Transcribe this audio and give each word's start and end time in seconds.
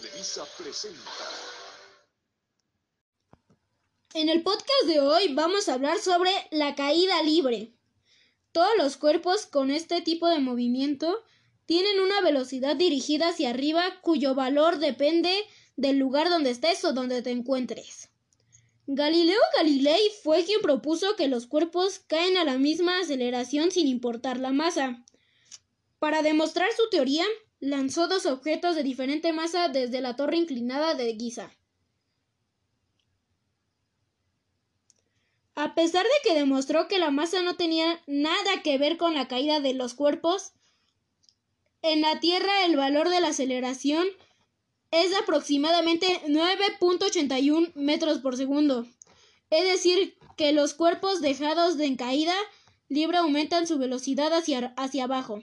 Televisa 0.00 0.44
presenta. 0.58 0.98
En 4.14 4.28
el 4.28 4.42
podcast 4.42 4.86
de 4.88 4.98
hoy 4.98 5.34
vamos 5.34 5.68
a 5.68 5.74
hablar 5.74 6.00
sobre 6.00 6.32
la 6.50 6.74
caída 6.74 7.22
libre. 7.22 7.76
Todos 8.50 8.72
los 8.76 8.96
cuerpos 8.96 9.46
con 9.46 9.70
este 9.70 10.00
tipo 10.00 10.28
de 10.28 10.40
movimiento 10.40 11.22
tienen 11.66 12.00
una 12.00 12.20
velocidad 12.22 12.74
dirigida 12.74 13.28
hacia 13.28 13.50
arriba 13.50 13.84
cuyo 14.00 14.34
valor 14.34 14.80
depende 14.80 15.32
del 15.76 15.98
lugar 15.98 16.28
donde 16.28 16.50
estés 16.50 16.84
o 16.84 16.92
donde 16.92 17.22
te 17.22 17.30
encuentres. 17.30 18.10
Galileo 18.88 19.40
Galilei 19.56 20.10
fue 20.24 20.44
quien 20.44 20.60
propuso 20.60 21.14
que 21.14 21.28
los 21.28 21.46
cuerpos 21.46 22.00
caen 22.00 22.36
a 22.36 22.42
la 22.42 22.58
misma 22.58 22.98
aceleración 22.98 23.70
sin 23.70 23.86
importar 23.86 24.40
la 24.40 24.50
masa. 24.50 25.04
Para 26.00 26.22
demostrar 26.22 26.68
su 26.76 26.90
teoría, 26.90 27.24
lanzó 27.64 28.08
dos 28.08 28.26
objetos 28.26 28.76
de 28.76 28.82
diferente 28.82 29.32
masa 29.32 29.68
desde 29.68 30.02
la 30.02 30.16
torre 30.16 30.36
inclinada 30.36 30.94
de 30.94 31.16
Giza. 31.16 31.50
A 35.54 35.74
pesar 35.74 36.04
de 36.04 36.28
que 36.28 36.38
demostró 36.38 36.88
que 36.88 36.98
la 36.98 37.10
masa 37.10 37.42
no 37.42 37.56
tenía 37.56 38.02
nada 38.06 38.62
que 38.62 38.76
ver 38.76 38.98
con 38.98 39.14
la 39.14 39.28
caída 39.28 39.60
de 39.60 39.72
los 39.72 39.94
cuerpos, 39.94 40.52
en 41.80 42.02
la 42.02 42.20
Tierra 42.20 42.66
el 42.66 42.76
valor 42.76 43.08
de 43.08 43.22
la 43.22 43.28
aceleración 43.28 44.06
es 44.90 45.10
de 45.10 45.16
aproximadamente 45.16 46.20
9.81 46.26 47.72
metros 47.76 48.18
por 48.18 48.36
segundo. 48.36 48.86
Es 49.48 49.64
decir, 49.64 50.18
que 50.36 50.52
los 50.52 50.74
cuerpos 50.74 51.22
dejados 51.22 51.78
de 51.78 51.86
en 51.86 51.96
caída 51.96 52.34
libre 52.88 53.18
aumentan 53.18 53.66
su 53.66 53.78
velocidad 53.78 54.34
hacia, 54.34 54.74
hacia 54.76 55.04
abajo. 55.04 55.42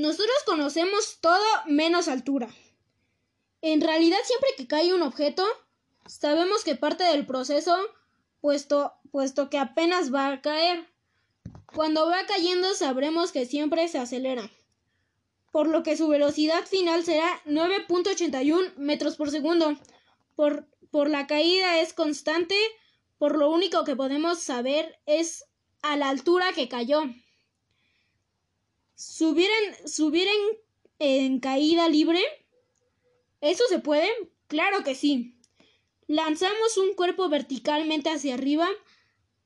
Nosotros 0.00 0.36
conocemos 0.46 1.18
todo 1.20 1.44
menos 1.66 2.08
altura. 2.08 2.48
En 3.60 3.82
realidad, 3.82 4.16
siempre 4.24 4.48
que 4.56 4.66
cae 4.66 4.94
un 4.94 5.02
objeto, 5.02 5.46
sabemos 6.06 6.64
que 6.64 6.74
parte 6.74 7.04
del 7.04 7.26
proceso, 7.26 7.76
puesto, 8.40 8.94
puesto 9.12 9.50
que 9.50 9.58
apenas 9.58 10.10
va 10.10 10.28
a 10.28 10.40
caer. 10.40 10.88
Cuando 11.66 12.08
va 12.08 12.24
cayendo, 12.24 12.72
sabremos 12.72 13.30
que 13.30 13.44
siempre 13.44 13.88
se 13.88 13.98
acelera, 13.98 14.50
por 15.52 15.68
lo 15.68 15.82
que 15.82 15.98
su 15.98 16.08
velocidad 16.08 16.64
final 16.64 17.04
será 17.04 17.38
9.81 17.44 18.76
metros 18.76 19.16
por 19.16 19.30
segundo. 19.30 19.76
Por, 20.34 20.66
por 20.90 21.10
la 21.10 21.26
caída 21.26 21.78
es 21.82 21.92
constante, 21.92 22.56
por 23.18 23.36
lo 23.36 23.50
único 23.50 23.84
que 23.84 23.96
podemos 23.96 24.38
saber 24.38 24.98
es 25.04 25.44
a 25.82 25.98
la 25.98 26.08
altura 26.08 26.54
que 26.54 26.70
cayó. 26.70 27.02
¿Subir 29.00 29.48
en, 30.28 30.58
en, 30.98 31.40
caída 31.40 31.88
libre? 31.88 32.20
¿Eso 33.40 33.64
se 33.70 33.78
puede? 33.78 34.10
Claro 34.46 34.84
que 34.84 34.94
sí. 34.94 35.34
Lanzamos 36.06 36.76
un 36.76 36.92
cuerpo 36.92 37.30
verticalmente 37.30 38.10
hacia 38.10 38.34
arriba, 38.34 38.68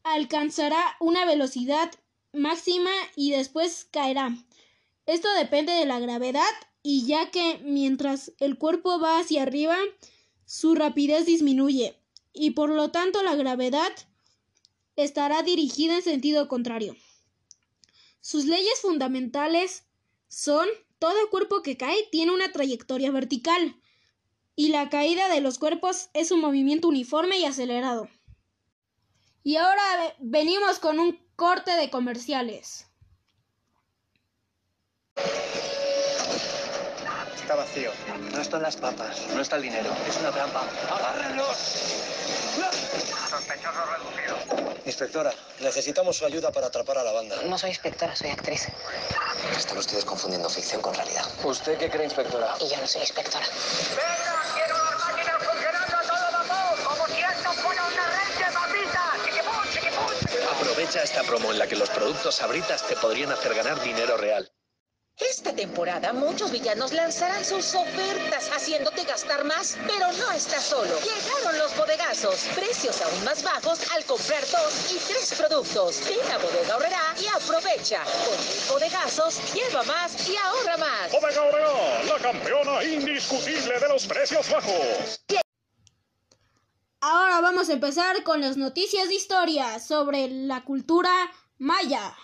alcanzará 0.02 0.96
una 0.98 1.24
velocidad 1.24 1.92
máxima 2.32 2.90
y 3.14 3.30
después 3.30 3.86
caerá. 3.92 4.36
Esto 5.06 5.32
depende 5.34 5.72
de 5.72 5.86
la 5.86 6.00
gravedad 6.00 6.42
y 6.82 7.06
ya 7.06 7.30
que 7.30 7.60
mientras 7.62 8.32
el 8.40 8.58
cuerpo 8.58 8.98
va 8.98 9.20
hacia 9.20 9.42
arriba, 9.42 9.76
su 10.46 10.74
rapidez 10.74 11.26
disminuye 11.26 11.96
y 12.32 12.50
por 12.50 12.70
lo 12.70 12.90
tanto 12.90 13.22
la 13.22 13.36
gravedad 13.36 13.92
estará 14.96 15.44
dirigida 15.44 15.94
en 15.94 16.02
sentido 16.02 16.48
contrario. 16.48 16.96
Sus 18.24 18.46
leyes 18.46 18.80
fundamentales 18.80 19.84
son 20.28 20.66
todo 20.98 21.28
cuerpo 21.28 21.60
que 21.60 21.76
cae 21.76 22.08
tiene 22.10 22.32
una 22.32 22.50
trayectoria 22.52 23.10
vertical 23.10 23.78
y 24.56 24.68
la 24.68 24.88
caída 24.88 25.28
de 25.28 25.42
los 25.42 25.58
cuerpos 25.58 26.08
es 26.14 26.30
un 26.30 26.40
movimiento 26.40 26.88
uniforme 26.88 27.38
y 27.38 27.44
acelerado. 27.44 28.08
Y 29.42 29.56
ahora 29.56 30.16
venimos 30.20 30.78
con 30.78 31.00
un 31.00 31.20
corte 31.36 31.72
de 31.72 31.90
comerciales. 31.90 32.86
Está 37.54 37.66
vacío. 37.66 37.92
No 38.32 38.40
están 38.40 38.62
las 38.62 38.74
papas. 38.74 39.16
No 39.32 39.40
está 39.40 39.54
el 39.54 39.62
dinero. 39.62 39.88
Es 40.08 40.16
una 40.16 40.32
trampa. 40.32 40.64
¡Agárrenlos! 40.90 41.56
Sospechoso 43.30 43.78
reducido. 43.92 44.74
Inspectora, 44.84 45.32
necesitamos 45.60 46.16
su 46.16 46.26
ayuda 46.26 46.50
para 46.50 46.66
atrapar 46.66 46.98
a 46.98 47.04
la 47.04 47.12
banda. 47.12 47.36
No 47.44 47.56
soy 47.56 47.70
inspectora, 47.70 48.16
soy 48.16 48.30
actriz. 48.30 48.66
Están 49.56 49.78
ustedes 49.78 50.04
confundiendo 50.04 50.50
ficción 50.50 50.82
con 50.82 50.94
realidad. 50.94 51.26
¿Usted 51.44 51.78
qué 51.78 51.88
cree, 51.88 52.06
inspectora? 52.06 52.56
Y 52.58 52.68
yo 52.68 52.76
no 52.76 52.88
soy 52.88 53.02
inspectora. 53.02 53.46
¡Venga! 53.46 54.42
¡Quiero 54.52 54.74
las 54.74 54.98
máquinas 54.98 55.44
funcionando 55.44 55.96
a 55.96 56.02
todo 56.02 56.32
vapor! 56.32 56.84
¡Como 56.84 57.06
si 57.06 57.20
esto 57.20 57.52
fuera 57.52 57.82
una 57.86 58.06
red 58.18 58.46
de 58.46 58.52
papitas! 58.52 59.24
¡Chiquipum, 59.24 59.62
chiquipum! 59.72 60.56
Aprovecha 60.56 61.02
esta 61.04 61.22
promo 61.22 61.52
en 61.52 61.60
la 61.60 61.68
que 61.68 61.76
los 61.76 61.90
productos 61.90 62.34
Sabritas 62.34 62.82
te 62.82 62.96
podrían 62.96 63.30
hacer 63.30 63.54
ganar 63.54 63.80
dinero 63.80 64.16
real. 64.16 64.50
Esta 65.16 65.54
temporada 65.54 66.12
muchos 66.12 66.50
villanos 66.50 66.92
lanzarán 66.92 67.44
sus 67.44 67.72
ofertas 67.72 68.50
haciéndote 68.52 69.04
gastar 69.04 69.44
más, 69.44 69.78
pero 69.86 70.10
no 70.12 70.32
estás 70.32 70.64
solo. 70.64 70.90
Llegaron 70.98 71.56
los 71.56 71.76
bodegazos, 71.76 72.46
precios 72.56 73.00
aún 73.00 73.24
más 73.24 73.44
bajos 73.44 73.78
al 73.92 74.04
comprar 74.06 74.40
dos 74.50 74.92
y 74.92 74.98
tres 75.06 75.34
productos. 75.38 76.00
Ven 76.08 76.32
a 76.32 76.38
Bodega 76.38 76.76
Horrera 76.76 77.14
y 77.22 77.26
aprovecha. 77.28 78.02
Con 78.02 78.38
mis 78.38 78.68
bodegazos, 78.68 79.54
lleva 79.54 79.84
más 79.84 80.28
y 80.28 80.36
ahorra 80.36 80.76
más. 80.78 81.12
Bodega 81.12 81.42
Horrera, 81.42 82.04
la 82.04 82.18
campeona 82.18 82.82
indiscutible 82.82 83.78
de 83.78 83.88
los 83.88 84.06
precios 84.06 84.50
bajos. 84.50 85.20
Ahora 87.00 87.40
vamos 87.40 87.68
a 87.68 87.74
empezar 87.74 88.24
con 88.24 88.40
las 88.40 88.56
noticias 88.56 89.08
de 89.08 89.14
historia 89.14 89.78
sobre 89.78 90.26
la 90.26 90.64
cultura 90.64 91.12
maya. 91.58 92.16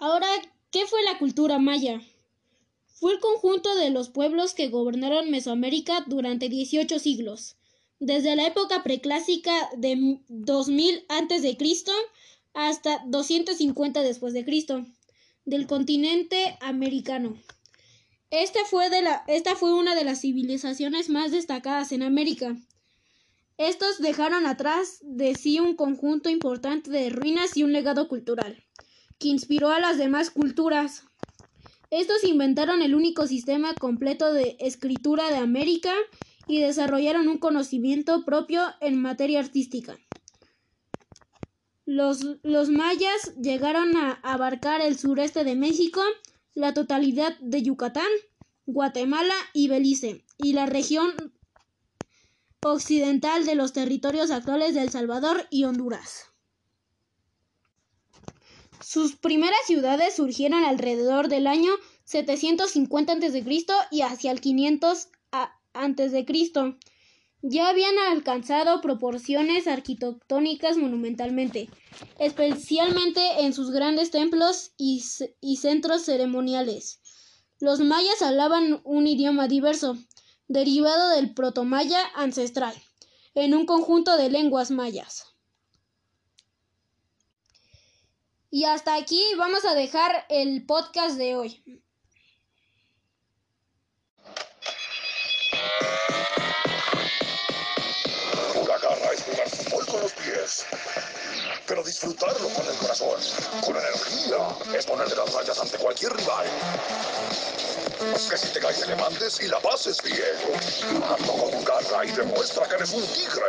Ahora, 0.00 0.28
¿qué 0.70 0.86
fue 0.86 1.02
la 1.02 1.18
cultura 1.18 1.58
maya? 1.58 2.00
Fue 2.86 3.14
el 3.14 3.18
conjunto 3.18 3.74
de 3.74 3.90
los 3.90 4.10
pueblos 4.10 4.54
que 4.54 4.68
gobernaron 4.68 5.28
Mesoamérica 5.28 6.04
durante 6.06 6.48
18 6.48 7.00
siglos, 7.00 7.56
desde 7.98 8.36
la 8.36 8.46
época 8.46 8.84
preclásica 8.84 9.52
de 9.76 10.20
2000 10.28 11.04
a.C. 11.08 11.58
hasta 12.54 13.02
250 13.06 14.02
después 14.02 14.34
de 14.34 14.44
Cristo, 14.44 14.86
del 15.44 15.66
continente 15.66 16.56
americano. 16.60 17.36
Esta 18.30 18.60
fue, 18.66 18.86
una 19.72 19.96
de 19.96 20.04
las 20.04 20.20
civilizaciones 20.20 21.08
más 21.08 21.32
destacadas 21.32 21.90
en 21.90 22.04
América. 22.04 22.56
Estos 23.56 23.98
dejaron 23.98 24.46
atrás 24.46 24.98
de 25.02 25.34
sí 25.34 25.58
un 25.58 25.74
conjunto 25.74 26.30
importante 26.30 26.88
de 26.88 27.10
ruinas 27.10 27.56
y 27.56 27.64
un 27.64 27.72
legado 27.72 28.06
cultural 28.06 28.62
que 29.18 29.28
inspiró 29.28 29.70
a 29.70 29.80
las 29.80 29.98
demás 29.98 30.30
culturas. 30.30 31.04
Estos 31.90 32.24
inventaron 32.24 32.82
el 32.82 32.94
único 32.94 33.26
sistema 33.26 33.74
completo 33.74 34.32
de 34.32 34.56
escritura 34.60 35.30
de 35.30 35.36
América 35.36 35.92
y 36.46 36.60
desarrollaron 36.60 37.28
un 37.28 37.38
conocimiento 37.38 38.24
propio 38.24 38.62
en 38.80 39.00
materia 39.00 39.40
artística. 39.40 39.98
Los, 41.86 42.38
los, 42.42 42.68
mayas 42.68 43.34
llegaron 43.40 43.96
a 43.96 44.12
abarcar 44.22 44.82
el 44.82 44.98
sureste 44.98 45.44
de 45.44 45.56
México, 45.56 46.02
la 46.54 46.74
totalidad 46.74 47.38
de 47.40 47.62
Yucatán, 47.62 48.10
Guatemala 48.66 49.34
y 49.54 49.68
Belice, 49.68 50.24
y 50.36 50.52
la 50.52 50.66
región 50.66 51.32
occidental 52.62 53.46
de 53.46 53.54
los 53.54 53.72
territorios 53.72 54.30
actuales 54.30 54.74
de 54.74 54.82
El 54.82 54.90
Salvador 54.90 55.46
y 55.50 55.64
Honduras. 55.64 56.27
Sus 58.80 59.16
primeras 59.16 59.60
ciudades 59.66 60.14
surgieron 60.16 60.64
alrededor 60.64 61.28
del 61.28 61.46
año 61.46 61.72
750 62.04 63.12
a.C. 63.12 63.44
y 63.90 64.02
hacia 64.02 64.30
el 64.30 64.40
500 64.40 65.08
a.C. 65.32 66.26
Ya 67.42 67.68
habían 67.68 67.98
alcanzado 67.98 68.80
proporciones 68.80 69.66
arquitectónicas 69.66 70.76
monumentalmente, 70.76 71.68
especialmente 72.18 73.20
en 73.40 73.52
sus 73.52 73.70
grandes 73.70 74.10
templos 74.10 74.72
y, 74.76 75.04
y 75.40 75.56
centros 75.56 76.02
ceremoniales. 76.02 77.00
Los 77.60 77.80
mayas 77.80 78.22
hablaban 78.22 78.80
un 78.84 79.06
idioma 79.06 79.48
diverso, 79.48 79.96
derivado 80.46 81.10
del 81.10 81.34
protomaya 81.34 82.00
ancestral, 82.14 82.74
en 83.34 83.54
un 83.54 83.66
conjunto 83.66 84.16
de 84.16 84.30
lenguas 84.30 84.70
mayas. 84.70 85.26
Y 88.50 88.64
hasta 88.64 88.94
aquí 88.94 89.22
vamos 89.36 89.64
a 89.66 89.74
dejar 89.74 90.24
el 90.30 90.64
podcast 90.64 91.16
de 91.16 91.36
hoy. 91.36 91.82
Pura 98.54 98.78
garra 98.78 99.12
es 99.12 99.22
jugar 99.22 99.50
fútbol 99.50 99.86
con 99.86 100.00
los 100.00 100.12
pies. 100.12 100.64
Pero 101.66 101.84
disfrutarlo 101.84 102.48
con 102.48 102.66
el 102.66 102.76
corazón, 102.76 103.20
con 103.66 103.76
energía, 103.76 104.78
es 104.78 104.86
poner 104.86 105.08
de 105.08 105.16
las 105.16 105.34
rayas 105.34 105.58
ante 105.58 105.76
cualquier 105.76 106.16
rival. 106.16 106.46
Que 108.30 108.38
si 108.38 108.52
te 108.54 108.60
caes 108.60 108.80
te 108.80 108.86
levantes 108.86 109.40
y 109.40 109.48
la 109.48 109.60
pases 109.60 110.02
bien. 110.02 111.02
Hazlo 111.04 111.32
con 111.34 111.64
garra 111.64 112.06
y 112.06 112.12
demuestra 112.12 112.66
que 112.66 112.76
eres 112.76 112.92
un 112.92 113.06
tigre. 113.08 113.48